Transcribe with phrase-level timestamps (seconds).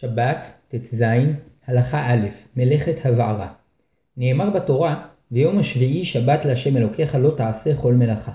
[0.00, 1.04] שבת, ט"ז,
[1.66, 3.48] הלכה א', מלאכת הבערה.
[4.16, 8.32] נאמר בתורה, ויום השביעי שבת להשם אלוקיך לא תעשה כל מלאכה.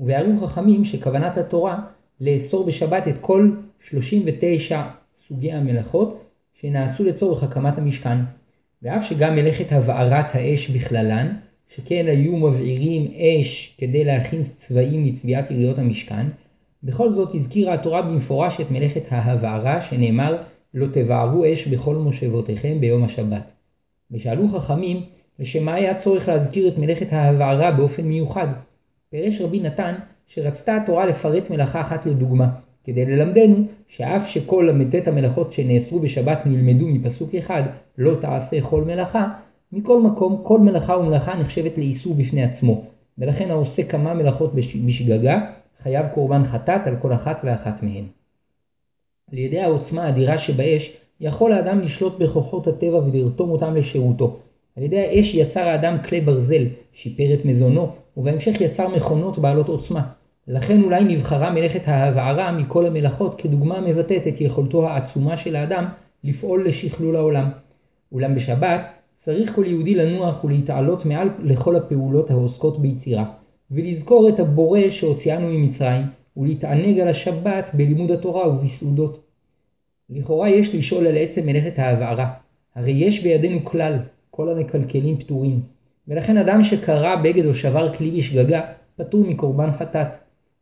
[0.00, 1.78] וביארו חכמים שכוונת התורה
[2.20, 3.50] לאסור בשבת את כל
[3.88, 4.82] 39
[5.28, 6.24] סוגי המלאכות
[6.60, 8.18] שנעשו לצורך הקמת המשכן.
[8.82, 11.36] ואף שגם מלאכת הבערת האש בכללן,
[11.74, 16.26] שכן היו מבעירים אש כדי להכין צבעים לצביעת יריות המשכן,
[16.82, 20.36] בכל זאת הזכירה התורה במפורש את מלאכת ההבערה שנאמר
[20.76, 23.50] לא תבערו אש בכל מושבותיכם ביום השבת.
[24.10, 25.02] ושאלו חכמים
[25.38, 28.46] לשם מה היה צורך להזכיר את מלאכת ההבערה באופן מיוחד.
[29.10, 29.94] פירש רבי נתן
[30.26, 32.48] שרצתה התורה לפרט מלאכה אחת לדוגמה,
[32.84, 37.62] כדי ללמדנו שאף שכל ל"ט המלאכות שנאסרו בשבת נלמדו מפסוק אחד
[37.98, 39.28] לא תעשה כל מלאכה,
[39.72, 42.84] מכל מקום כל מלאכה ומלאכה נחשבת לאיסור בפני עצמו,
[43.18, 44.54] ולכן העושה כמה מלאכות
[44.86, 45.40] בשגגה
[45.82, 48.04] חייב קורבן חטאת על כל אחת ואחת מהן.
[49.32, 54.36] על ידי העוצמה האדירה שבאש יכול האדם לשלוט בכוחות הטבע ולרתום אותם לשירותו.
[54.76, 60.02] על ידי האש יצר האדם כלי ברזל, שיפר את מזונו, ובהמשך יצר מכונות בעלות עוצמה.
[60.48, 65.84] לכן אולי נבחרה מלאכת ההבערה מכל המלאכות כדוגמה מבטאת את יכולתו העצומה של האדם
[66.24, 67.50] לפעול לשכלול העולם.
[68.12, 68.80] אולם בשבת
[69.16, 73.24] צריך כל יהודי לנוח ולהתעלות מעל לכל הפעולות העוסקות ביצירה,
[73.70, 76.02] ולזכור את הבורא שהוציאנו ממצרים,
[76.36, 79.22] ולהתענג על השבת בלימוד התורה ובסעודות.
[80.10, 82.32] לכאורה יש לשאול על עצם מלאכת ההבערה,
[82.74, 83.98] הרי יש בידינו כלל,
[84.30, 85.60] כל המקלקלים פטורים,
[86.08, 88.60] ולכן אדם שקרע בגד או שבר כלי בשגגה,
[88.96, 90.08] פטור מקורבן חטאת.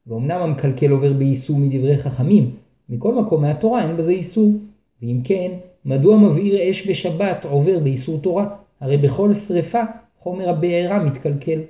[0.07, 2.51] ואומנם המקלקל עובר באיסור מדברי חכמים,
[2.89, 4.53] מכל מקום מהתורה אין בזה איסור.
[5.03, 5.51] ואם כן,
[5.85, 8.57] מדוע מבעיר אש בשבת עובר באיסור תורה?
[8.81, 9.83] הרי בכל שרפה
[10.19, 11.61] חומר הבעירה מתקלקל.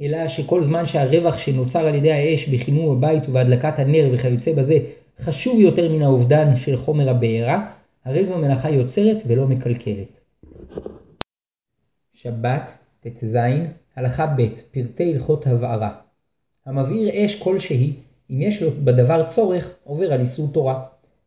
[0.00, 4.78] אלא שכל זמן שהרווח שנוצר על ידי האש בחימום הבית ובהדלקת הנר וכיוצא בזה
[5.20, 7.70] חשוב יותר מן האובדן של חומר הבעירה,
[8.04, 10.20] הרי זו מלאכה יוצרת ולא מקלקלת.
[12.14, 13.36] שבת, ט"ז,
[13.96, 15.90] הלכה ב', פרטי הלכות הבערה.
[16.66, 17.92] המבעיר אש כלשהי,
[18.30, 20.84] אם יש לו בדבר צורך, עובר על איסור תורה.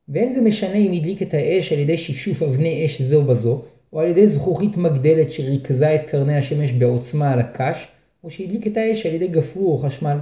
[0.10, 3.62] ואין זה משנה אם הדליק את האש על ידי שפשוף אבני אש זו בזו,
[3.94, 7.88] או על ידי זכוכית מגדלת שריכזה את קרני השמש בעוצמה על הקש,
[8.24, 10.18] או שהדליק את האש על ידי גפרור או חשמל.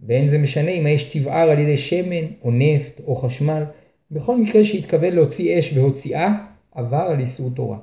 [0.00, 3.62] ואין זה משנה אם האש תבער על ידי שמן, או נפט, או חשמל,
[4.10, 7.78] בכל מקרה שהתכוון להוציא אש והוציאה, עבר על איסור תורה.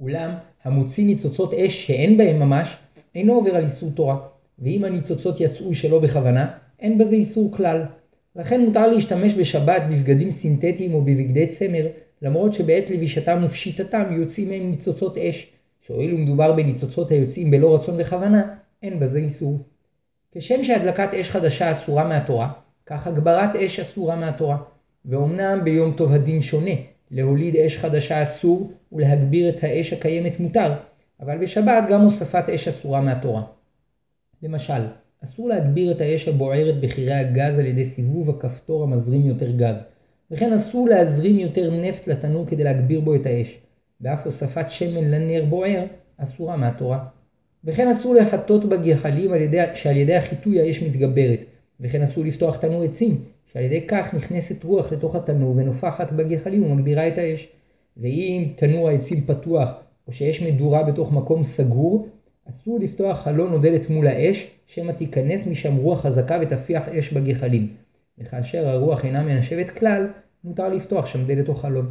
[0.00, 0.30] אולם,
[0.64, 2.76] המוציא ניצוצות אש שאין בהם ממש,
[3.14, 4.18] אינו עובר על איסור תורה,
[4.58, 6.50] ואם הניצוצות יצאו שלא בכוונה,
[6.80, 7.84] אין בזה איסור כלל.
[8.36, 11.86] לכן מותר להשתמש בשבת בבגדים סינתטיים או בבגדי צמר,
[12.22, 15.52] למרות שבעת לבישתם ופשיטתם יוצאים מהם ניצוצות אש,
[15.88, 19.58] שהואיל ומדובר בניצוצות היוצאים בלא רצון וכוונה, אין בזה איסור.
[20.32, 22.52] כשם שהדלקת אש חדשה אסורה מהתורה,
[22.86, 24.58] כך הגברת אש אסורה מהתורה.
[25.04, 26.70] ואומנם ביום טוב הדין שונה,
[27.10, 30.72] להוליד אש חדשה אסור ולהגביר את האש הקיימת מותר,
[31.20, 33.42] אבל בשבת גם הוספת אש אסורה מהתורה.
[34.42, 34.82] למשל,
[35.24, 39.76] אסור להגביר את האש הבוערת בחירי הגז על ידי סיבוב הכפתור המזרים יותר גז,
[40.30, 43.58] וכן אסור להזרים יותר נפט לתנור כדי להגביר בו את האש,
[44.00, 45.84] ואף הוספת שמן לנר בוער
[46.18, 47.04] אסורה מהתורה.
[47.64, 51.40] וכן אסור לחטות בגחלים על ידי, שעל ידי החיטוי האש מתגברת,
[51.80, 57.08] וכן אסור לפתוח תנור עצים, שעל ידי כך נכנסת רוח לתוך התנור ונופחת בגחלים ומגבירה
[57.08, 57.48] את האש.
[57.96, 59.70] ואם תנור העצים פתוח,
[60.06, 62.08] או שיש מדורה בתוך מקום סגור,
[62.50, 67.68] אסור לפתוח חלון או דלת מול האש, שמא תיכנס משם רוח חזקה ותפיח אש בגחלים.
[68.18, 70.06] וכאשר הרוח אינה מנשבת כלל,
[70.44, 71.90] מותר לפתוח שם דלת או חלון.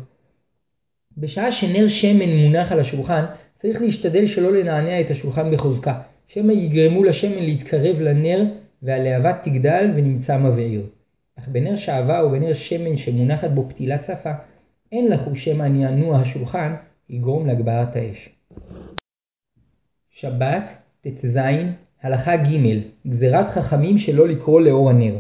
[1.18, 3.26] בשעה שנר שמן מונח על השולחן,
[3.60, 8.44] צריך להשתדל שלא לנענע את השולחן בחוזקה, שמא יגרמו לשמן להתקרב לנר
[8.82, 10.82] והלהבה תגדל ונמצא מבעיר.
[11.40, 14.32] אך בנר שעווה או בנר שמן שמונחת בו פתילה צפה,
[14.92, 16.76] אין לכו שמא נענוע השולחן
[17.10, 18.30] יגרום להגברת האש.
[20.12, 20.64] שבת,
[21.02, 21.40] ט"ז,
[22.02, 25.18] הלכה ג' גזירת חכמים שלא לקרוא לאור הנר.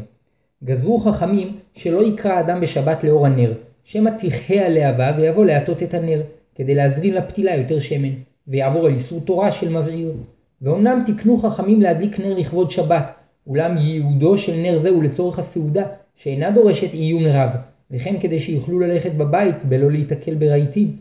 [0.63, 3.53] גזרו חכמים שלא יקרא אדם בשבת לאור הנר,
[3.87, 6.21] שמא תכהה הלהבה ויבוא להטות את הנר,
[6.55, 8.13] כדי להזרים לפתילה יותר שמן,
[8.47, 10.13] ויעבור על איסור תורה של מבעיר.
[10.61, 13.13] ואומנם תקנו חכמים להדליק נר לכבוד שבת,
[13.47, 17.49] אולם ייעודו של נר זה הוא לצורך הסעודה, שאינה דורשת עיון רב,
[17.91, 20.95] וכן כדי שיוכלו ללכת בבית בלא להיתקל ברהיטים.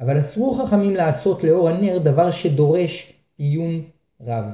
[0.00, 3.82] אבל אסרו חכמים לעשות לאור הנר דבר שדורש עיון
[4.26, 4.44] רב.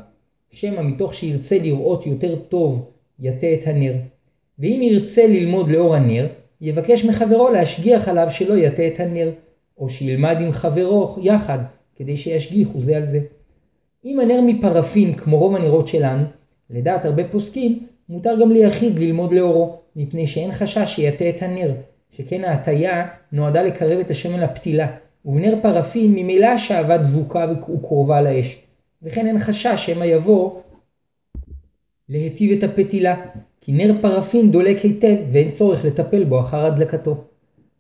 [0.51, 2.91] שמא מתוך שירצה לראות יותר טוב
[3.21, 3.95] יטה את הנר.
[4.59, 6.27] ואם ירצה ללמוד לאור הנר,
[6.61, 9.31] יבקש מחברו להשגיח עליו שלא יטה את הנר,
[9.79, 11.59] או שילמד עם חברו יחד,
[11.97, 13.21] כדי שישגיחו זה על זה.
[14.05, 16.25] אם הנר מפרפין כמו רוב הנרות שלנו,
[16.71, 21.75] לדעת הרבה פוסקים, מותר גם ליחיד ללמוד לאורו, מפני שאין חשש שיטה את הנר,
[22.11, 28.63] שכן ההטייה נועדה לקרב את השמן לפתילה, ובנר פרפין ממילא השעווה דבוקה וקרובה לאש,
[29.03, 30.61] וכן אין חשש שמא יבוא
[32.09, 33.27] להיטיב את הפתילה,
[33.67, 37.25] כי נר פרפין דולק היטב ואין צורך לטפל בו אחר הדלקתו.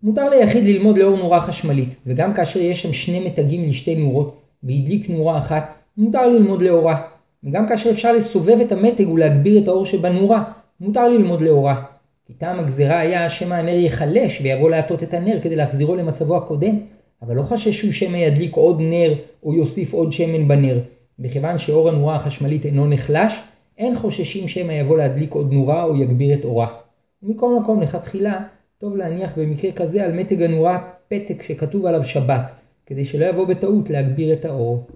[0.02, 5.10] מותר ליחיד ללמוד לאור נורה חשמלית, וגם כאשר יש שם שני מתגים לשתי נורות, והדליק
[5.10, 7.02] נורה אחת, מותר ללמוד לאורה.
[7.44, 10.44] וגם כאשר אפשר לסובב את המתג ולהגביר את האור שבנורה,
[10.80, 11.82] מותר ללמוד לאורה.
[12.26, 16.78] כי טעם הגזירה היה שמא הנר ייחלש ויבוא להטות את הנר כדי להחזירו למצבו הקודם,
[17.22, 20.78] אבל לא חששו שמא ידליק עוד נר או יוסיף עוד שמן בנר.
[21.18, 23.32] מכיוון שאור הנורה החשמלית אינו נחלש,
[23.78, 26.74] אין חוששים שמא יבוא להדליק עוד נורה או יגביר את אורה.
[27.22, 28.44] ומכל מקום לכתחילה,
[28.78, 32.52] טוב להניח במקרה כזה על מתג הנורה פתק שכתוב עליו שבת,
[32.86, 34.86] כדי שלא יבוא בטעות להגביר את האור.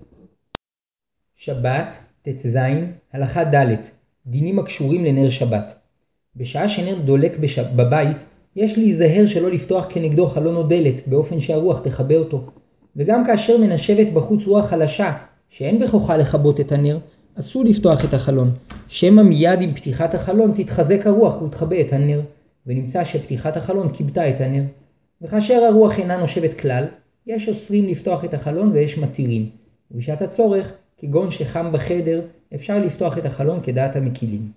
[1.36, 1.86] שבת,
[2.22, 2.58] ט"ז,
[3.12, 3.74] הלכה ד'
[4.26, 5.74] דינים הקשורים לנר שבת.
[6.36, 7.64] בשעה שנר דולק בשב...
[7.76, 8.16] בבית,
[8.56, 12.46] יש להיזהר שלא לפתוח כנגדו חלון או דלת, באופן שהרוח תכבה אותו.
[12.96, 15.12] וגם כאשר מנשבת בחוץ רוח חלשה,
[15.48, 16.98] שאין בכוחה לכבות את הנר,
[17.34, 18.50] אסור לפתוח את החלון,
[18.92, 22.20] שמא מיד עם פתיחת החלון תתחזק הרוח ותכבה את הנר,
[22.66, 24.62] ונמצא שפתיחת החלון כיבתה את הנר.
[25.22, 26.84] וכאשר הרוח אינה נושבת כלל,
[27.26, 29.48] יש אוסרים לפתוח את החלון ויש מתירים.
[29.90, 32.22] ובשעת הצורך, כגון שחם בחדר,
[32.54, 34.52] אפשר לפתוח את החלון כדעת המקילים.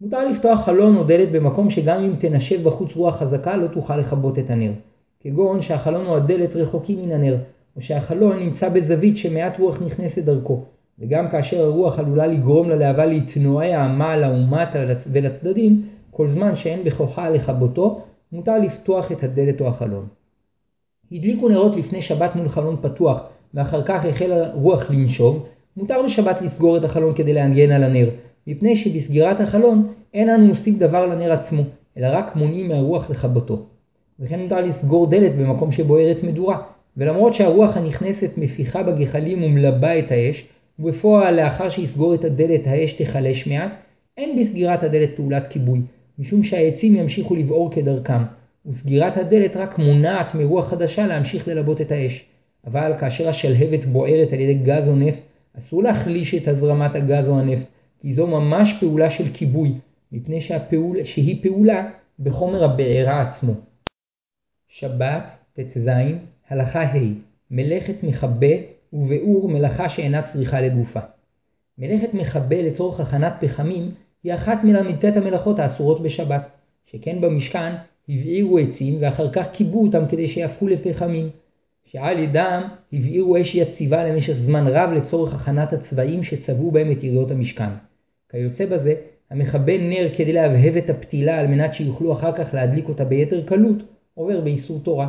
[0.00, 4.38] מותר לפתוח חלון או דלת במקום שגם אם תנשב בחוץ רוח חזקה לא תוכל לכבות
[4.38, 4.72] את הנר.
[5.20, 7.36] כגון שהחלון או הדלת רחוקים מן הנר,
[7.76, 10.64] או שהחלון נמצא בזווית שמעט רוח נכנסת דרכו,
[10.98, 14.78] וגם כאשר הרוח עלולה לגרום ללהבה להתנועע מעלה ומטה
[15.12, 18.00] ולצדדים, כל זמן שאין בכוחה לכבותו,
[18.32, 20.06] מותר לפתוח את הדלת או החלון.
[21.12, 23.22] הדליקו נרות לפני שבת מול חלון פתוח,
[23.54, 25.46] ואחר כך החלה רוח לנשוב,
[25.76, 28.10] מותר בשבת לסגור את החלון כדי להגן על הנר,
[28.46, 31.62] מפני שבסגירת החלון אין אנו עושים דבר לנר עצמו,
[31.98, 33.66] אלא רק מונעים מהרוח לכבותו.
[34.20, 36.58] וכן מותר לסגור דלת במקום שבוערת מדורה,
[36.96, 40.44] ולמרות שהרוח הנכנסת מפיחה בגחלים ומלבה את האש,
[40.78, 43.72] ובפועל לאחר שיסגור את הדלת האש תיחלש מעט,
[44.16, 45.80] אין בסגירת הדלת פעולת כיבוי,
[46.18, 48.22] משום שהעצים ימשיכו לבעור כדרכם,
[48.66, 52.24] וסגירת הדלת רק מונעת מרוח חדשה להמשיך ללבות את האש.
[52.66, 55.22] אבל כאשר השלהבת בוערת על ידי גז או נפט,
[55.58, 57.66] אסור להחליש את הזרמת הגז או הנפט,
[58.00, 59.72] כי זו ממש פעולה של כיבוי,
[60.12, 63.54] מפני שהפעול, שהיא פעולה בחומר הבעירה עצמו.
[64.68, 65.22] שבת,
[65.52, 65.90] ט"ז,
[66.48, 66.98] הלכה ה'
[67.50, 71.00] מלאכת מכבה וביאור מלאכה שאינה צריכה לגופה.
[71.78, 73.90] מלאכת מכבה לצורך הכנת פחמים
[74.24, 76.48] היא אחת מל"ט המלאכות האסורות בשבת,
[76.86, 77.72] שכן במשכן
[78.08, 81.30] הבעירו עצים ואחר כך כיבו אותם כדי שיהפכו לפחמים,
[81.84, 82.62] שעל ידם
[82.92, 87.70] הבעירו אש יציבה למשך זמן רב לצורך הכנת הצבעים שצבעו בהם את יריעות המשכן.
[88.30, 88.94] כיוצא בזה,
[89.30, 93.76] המכבה נר כדי להבהב את הפתילה על מנת שיוכלו אחר כך להדליק אותה ביתר קלות,
[94.14, 95.08] עובר באיסור תורה.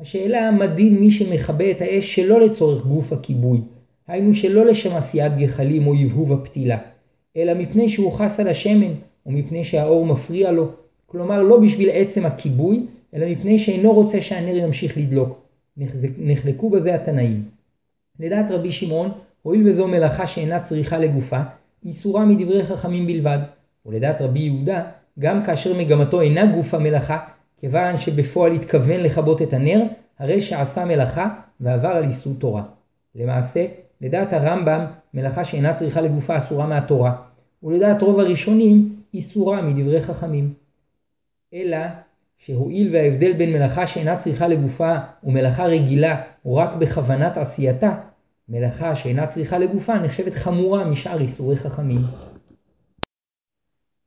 [0.00, 3.60] השאלה מה דין מי שמכבה את האש שלא לצורך גוף הכיבוי,
[4.06, 6.78] היינו שלא לשם עשיית גחלים או הבהוב הפתילה,
[7.36, 8.92] אלא מפני שהוא חס על השמן,
[9.26, 10.68] או מפני שהאור מפריע לו,
[11.06, 15.42] כלומר לא בשביל עצם הכיבוי, אלא מפני שאינו רוצה שהנר ימשיך לדלוק.
[16.18, 17.44] נחלקו בזה התנאים.
[18.20, 19.10] לדעת רבי שמעון,
[19.42, 21.40] הואיל וזו מלאכה שאינה צריכה לגופה,
[21.84, 23.38] איסורה מדברי חכמים בלבד,
[23.86, 24.84] ולדעת רבי יהודה,
[25.18, 27.18] גם כאשר מגמתו אינה גוף המלאכה,
[27.56, 29.82] כיוון שבפועל התכוון לכבות את הנר,
[30.18, 32.62] הרי שעשה מלאכה ועבר על איסור תורה.
[33.14, 33.66] למעשה,
[34.00, 37.16] לדעת הרמב"ם, מלאכה שאינה צריכה לגופה אסורה מהתורה,
[37.62, 40.54] ולדעת רוב הראשונים, איסורה מדברי חכמים.
[41.54, 41.78] אלא
[42.38, 48.00] שהואיל וההבדל בין מלאכה שאינה צריכה לגופה ומלאכה רגילה הוא רק בכוונת עשייתה,
[48.48, 52.00] מלאכה שאינה צריכה לגופה נחשבת חמורה משאר איסורי חכמים.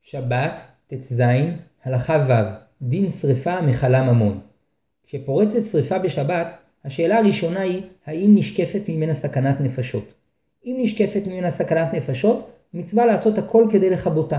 [0.02, 0.52] שבת,
[0.86, 1.22] ט"ז,
[1.84, 4.40] הלכה ו' דין שרפה מכלה ממון.
[5.06, 6.46] כשפורצת שרפה בשבת,
[6.84, 10.04] השאלה הראשונה היא האם נשקפת ממנה סכנת נפשות.
[10.66, 14.38] אם נשקפת ממנה סכנת נפשות, מצווה לעשות הכל כדי לכבותה.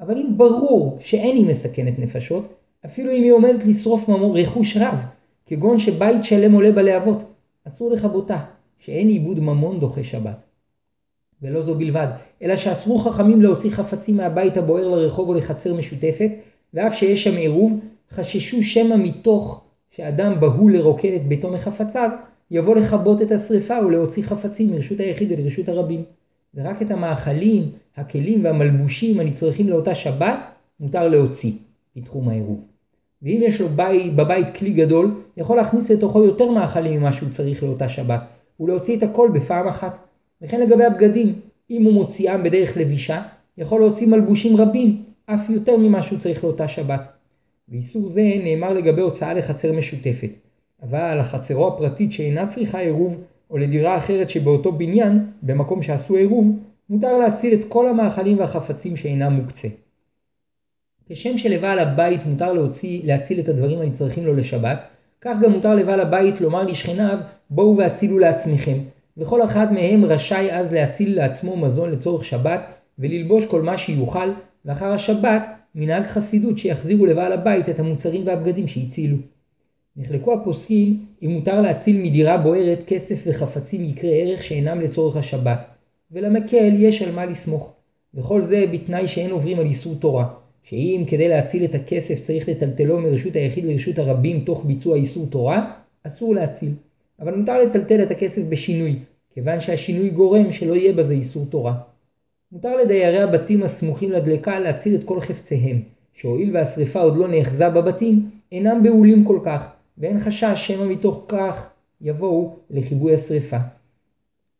[0.00, 2.54] אבל אם ברור שאין היא מסכנת נפשות,
[2.84, 4.98] אפילו אם היא עומדת לשרוף ממון רכוש רב,
[5.46, 7.24] כגון שבית שלם עולה בלהבות,
[7.68, 8.38] אסור לכבותה,
[8.78, 10.42] שאין עיבוד ממון דוחה שבת.
[11.42, 12.06] ולא זו בלבד,
[12.42, 16.30] אלא שאסרו חכמים להוציא חפצים מהבית הבוער לרחוב או לחצר משותפת,
[16.74, 22.10] ואף שיש שם עירוב, חששו שמא מתוך שאדם בהול לרוקן את ביתו מחפציו,
[22.50, 26.04] יבוא לכבות את השרפה ולהוציא חפצים מרשות היחיד ולרשות הרבים.
[26.54, 30.38] ורק את המאכלים, הכלים והמלבושים הנצרכים לאותה שבת,
[30.80, 31.52] מותר להוציא
[31.96, 32.60] בתחום העירוב.
[33.22, 37.62] ואם יש לו בית, בבית כלי גדול, יכול להכניס לתוכו יותר מאכלים ממה שהוא צריך
[37.62, 38.20] לאותה שבת,
[38.60, 39.98] ולהוציא את הכל בפעם אחת.
[40.42, 41.34] וכן לגבי הבגדים,
[41.70, 43.22] אם הוא מוציאם בדרך לבישה,
[43.58, 47.12] יכול להוציא מלבושים רבים, אף יותר ממה שהוא צריך לאותה שבת.
[47.68, 50.30] ואיסור זה נאמר לגבי הוצאה לחצר משותפת,
[50.82, 56.58] אבל לחצרו הפרטית שאינה צריכה עירוב, או לדירה אחרת שבאותו בניין, במקום שעשו עירוב,
[56.90, 59.68] מותר להציל את כל המאכלים והחפצים שאינם מוקצה.
[61.08, 64.82] כשם שלבעל הבית מותר להוציא, להציל את הדברים הנצרכים לו לשבת,
[65.20, 67.18] כך גם מותר לבעל הבית לומר לשכניו,
[67.50, 68.78] בואו והצילו לעצמכם,
[69.16, 72.60] וכל אחד מהם רשאי אז להציל לעצמו מזון לצורך שבת,
[72.98, 74.28] וללבוש כל מה שיוכל,
[74.64, 79.16] ואחר השבת מנהג חסידות שיחזירו לבעל הבית את המוצרים והבגדים שהצילו.
[79.96, 85.66] נחלקו הפוסקים אם מותר להציל מדירה בוערת כסף וחפצים יקרי ערך שאינם לצורך השבת,
[86.10, 87.72] ולמקל יש על מה לסמוך.
[88.14, 90.26] וכל זה בתנאי שאין עוברים על איסור תורה,
[90.62, 95.72] שאם כדי להציל את הכסף צריך לטלטלו מרשות היחיד לרשות הרבים תוך ביצוע איסור תורה,
[96.06, 96.72] אסור להציל.
[97.20, 98.98] אבל מותר לטלטל את הכסף בשינוי,
[99.34, 101.74] כיוון שהשינוי גורם שלא יהיה בזה איסור תורה.
[102.52, 105.82] מותר לדיירי הבתים הסמוכים לדלקה להציל את כל חפציהם,
[106.14, 109.66] שהואיל והשרפה עוד לא נאחזה בבתים, אינם בהולים כל כך,
[109.98, 111.66] ואין חשש שמא מתוך כך
[112.00, 113.56] יבואו לכיבוי השרפה.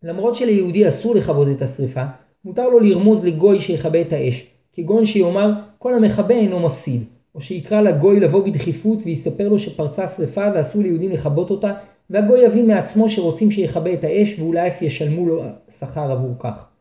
[0.02, 2.04] למרות שליהודי אסור לכבות את השרפה,
[2.44, 7.80] מותר לו לרמוז לגוי שיכבה את האש, כגון שיאמר כל המכבה אינו מפסיד, או שיקרא
[7.80, 11.72] לגוי לבוא בדחיפות ויספר לו שפרצה שרפה ואסור ליהודים לכבות אותה,
[12.10, 15.42] והגוי יבין מעצמו שרוצים שיכבה את האש ואולי אף ישלמו לו
[15.78, 16.73] שכר עבור כך.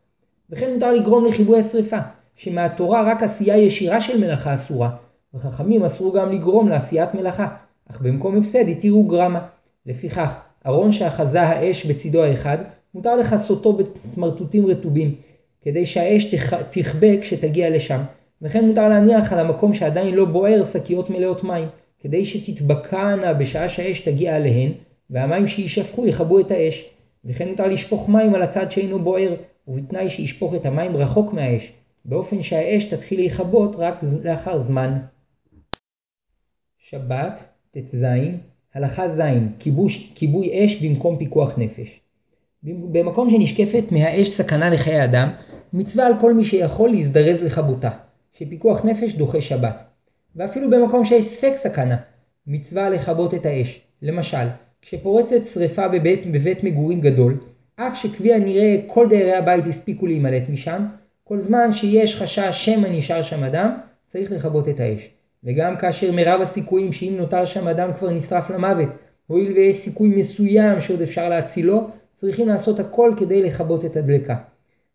[0.53, 1.98] וכן מותר לגרום לכיבוי השרפה,
[2.36, 4.89] שמהתורה רק עשייה ישירה של מלאכה אסורה,
[5.33, 7.48] וחכמים אסרו גם לגרום לעשיית מלאכה,
[7.91, 9.48] אך במקום הפסד התירו גרמה.
[9.86, 10.36] לפיכך,
[10.67, 12.57] ארון שאחזה האש בצידו האחד,
[12.93, 15.15] מותר לכסותו בסמרטוטים רטובים,
[15.62, 16.36] כדי שהאש
[16.72, 18.01] תכבה כשתגיע לשם,
[18.41, 21.67] וכן מותר להניח על המקום שעדיין לא בוער שקיות מלאות מים,
[22.00, 24.72] כדי שתתבקענה בשעה שהאש תגיע עליהן,
[25.10, 26.86] והמים שיישפכו יכבו את האש.
[27.25, 29.36] וכן מותר לשפוך מים על הצד שאינו בוער,
[29.67, 31.72] ובתנאי שישפוך את המים רחוק מהאש,
[32.05, 35.00] באופן שהאש תתחיל להיכבות רק לאחר זמן.
[36.79, 38.05] שבת, ט"ז,
[38.74, 39.22] הלכה ז',
[40.15, 42.00] כיבוי אש במקום פיקוח נפש.
[42.63, 45.29] במקום שנשקפת מהאש סכנה לחיי אדם,
[45.74, 47.89] מצווה על כל מי שיכול להזדרז לכבותה,
[48.34, 49.84] שפיקוח נפש דוחה שבת.
[50.36, 51.98] ואפילו במקום שיש ספק סכנה,
[52.48, 53.82] מצווה לכבות את האש.
[54.01, 54.48] למשל,
[54.82, 57.38] כשפורצת שרפה בבית, בבית מגורים גדול,
[57.75, 60.86] אף שכפי הנראה כל דיירי הבית הספיקו להימלט משם,
[61.24, 63.72] כל זמן שיש חשש שמא נשאר שם אדם,
[64.12, 65.10] צריך לכבות את האש.
[65.44, 68.89] וגם כאשר מרב הסיכויים שאם נותר שם אדם כבר נשרף למוות,
[69.27, 71.88] הואיל ויש סיכוי מסוים שעוד אפשר להצילו,
[72.18, 74.36] צריכים לעשות הכל כדי לכבות את הדלקה.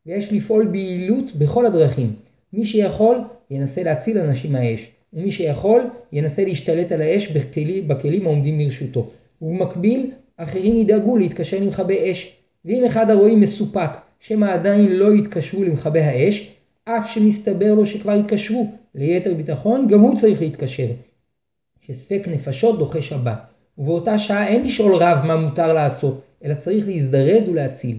[0.06, 2.12] ויש לפעול ביעילות בכל הדרכים.
[2.52, 3.18] מי שיכול,
[3.50, 5.82] ינסה להציל אנשים מהאש, ומי שיכול,
[6.12, 9.10] ינסה להשתלט על האש בכלים, בכלים העומדים לרשותו.
[9.42, 12.37] ובמקביל, אחרים ידאגו להתקשר למכבי אש.
[12.68, 18.72] ואם אחד הרועים מסופק, שמא עדיין לא יתקשרו למכבי האש, אף שמסתבר לו שכבר התקשרו,
[18.94, 20.86] ליתר ביטחון גם הוא צריך להתקשר.
[21.80, 23.38] שספק נפשות דוחה שבת,
[23.78, 27.98] ובאותה שעה אין לשאול רב מה מותר לעשות, אלא צריך להזדרז ולהציל.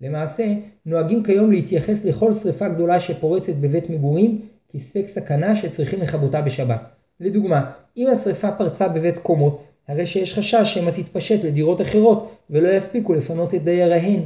[0.00, 0.44] למעשה,
[0.86, 4.40] נוהגים כיום להתייחס לכל שרפה גדולה שפורצת בבית מגורים
[4.72, 6.80] כספק סכנה שצריכים לכבותה בשבת.
[7.20, 13.14] לדוגמה, אם השרפה פרצה בבית קומות, הרי שיש חשש שמא תתפשט לדירות אחרות ולא יספיקו
[13.14, 14.20] לפנות את דייריהן.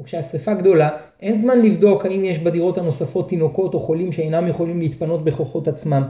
[0.00, 0.90] וכשהשרפה גדולה,
[1.22, 6.02] אין זמן לבדוק האם יש בדירות הנוספות תינוקות או חולים שאינם יכולים להתפנות בכוחות עצמם.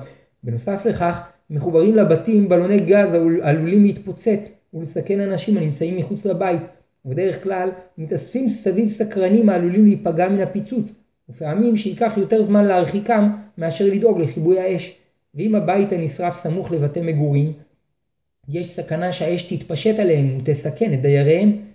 [0.42, 1.20] בנוסף לכך,
[1.50, 6.62] מחוברים לבתים בלוני גז עלולים להתפוצץ ולסכן אנשים הנמצאים מחוץ לבית,
[7.04, 10.92] ובדרך כלל מתאספים סביב סקרנים העלולים להיפגע מן הפיצוץ,
[11.30, 14.98] ופעמים שייקח יותר זמן להרחיקם מאשר לדאוג לכיבוי האש.
[15.34, 17.52] ואם הבית הנשרף סמוך לבתי מגורים,
[18.48, 21.66] יש סכנה שהאש תתפשט עליהם ותסכן את דייריהם.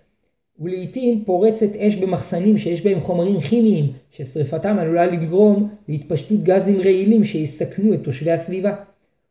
[0.60, 7.94] ולעיתים פורצת אש במחסנים שיש בהם חומרים כימיים ששריפתם עלולה לגרום להתפשטות גזים רעילים שיסכנו
[7.94, 8.76] את תושבי הסביבה.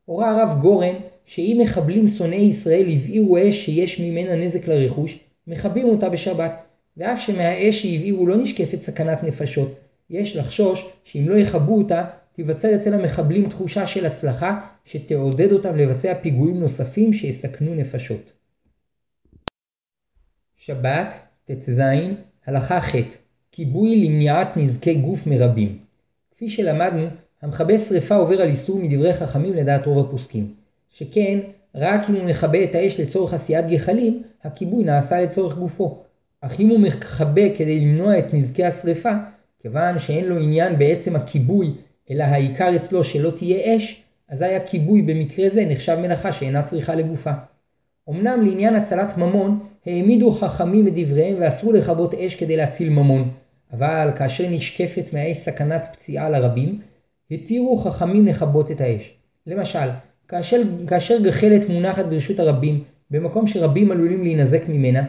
[0.04, 0.94] הורה הרב גורן
[1.26, 6.52] שאם מחבלים שונאי ישראל הבעירו אש שיש ממנה נזק לרכוש, מכבים אותה בשבת,
[6.96, 9.74] ואף שמהאש שהבעירו לא נשקפת סכנת נפשות,
[10.10, 12.04] יש לחשוש שאם לא יכבו אותה,
[12.40, 18.32] תיווצר אצל המחבלים תחושה של הצלחה שתעודד אותם לבצע פיגועים נוספים שיסכנו נפשות.
[20.56, 21.82] שבת, ט"ז,
[22.46, 22.94] הלכה ח'
[23.52, 25.78] כיבוי למניעת נזקי גוף מרבים.
[26.30, 27.06] כפי שלמדנו,
[27.42, 30.54] המכבה שרפה עובר על איסור מדברי חכמים לדעת רוב הפוסקים.
[30.90, 31.38] שכן,
[31.74, 36.04] רק אם הוא מכבה את האש לצורך עשיית גחלים, הכיבוי נעשה לצורך גופו.
[36.40, 39.12] אך אם הוא מכבה כדי למנוע את נזקי השרפה,
[39.62, 41.74] כיוון שאין לו עניין בעצם הכיבוי,
[42.10, 47.30] אלא העיקר אצלו שלא תהיה אש, אזי הכיבוי במקרה זה נחשב מלאכה שאינה צריכה לגופה.
[48.10, 53.30] אמנם לעניין הצלת ממון, העמידו חכמים את דבריהם ואסרו לכבות אש כדי להציל ממון,
[53.72, 56.80] אבל כאשר נשקפת מהאש סכנת פציעה לרבים,
[57.30, 59.14] התירו חכמים לכבות את האש.
[59.46, 59.88] למשל,
[60.28, 65.04] כאשר, כאשר גחלת מונחת ברשות הרבים, במקום שרבים עלולים להינזק ממנה,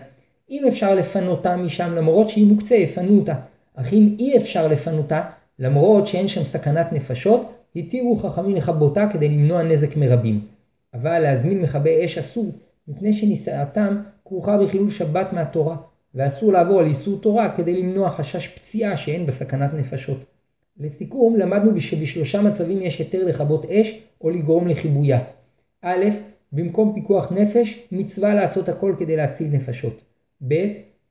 [0.49, 3.35] אם אפשר לפנותה משם למרות שהיא מוקצה, יפנו אותה.
[3.75, 5.21] אך אם אי אפשר לפנותה,
[5.61, 10.47] למרות שאין שם סכנת נפשות, התירו חכמים לכבותה כדי למנוע נזק מרבים.
[10.93, 12.51] אבל להזמין מכבי אש אסור,
[12.87, 15.75] מפני שנישאתם כרוכה בחילול שבת מהתורה,
[16.15, 20.25] ואסור לעבור על איסור תורה כדי למנוע חשש פציעה שאין בסכנת נפשות.
[20.79, 25.19] לסיכום, למדנו שבשלושה מצבים יש היתר לכבות אש או לגרום לכיבויה.
[25.81, 26.05] א',
[26.51, 30.01] במקום פיקוח נפש, מצווה לעשות הכל כדי להציל נפשות.
[30.47, 30.53] ב.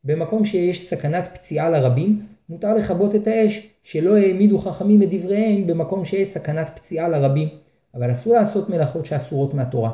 [0.04, 6.04] במקום שיש סכנת פציעה לרבים, מותר לכבות את האש, שלא העמידו חכמים את דבריהם במקום
[6.04, 7.48] שיש סכנת פציעה לרבים,
[7.94, 9.90] אבל אסור לעשות מלאכות שאסורות מהתורה.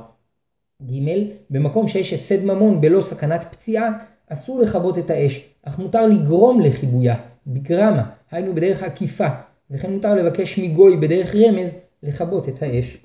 [0.82, 0.92] ג.
[1.50, 3.98] במקום שיש הפסד ממון בלא סכנת פציעה,
[4.28, 9.28] אסור לכבות את האש, אך מותר לגרום לכיבויה, בגרמה, היינו בדרך עקיפה,
[9.70, 11.70] וכן מותר לבקש מגוי בדרך רמז
[12.02, 12.98] לכבות את האש.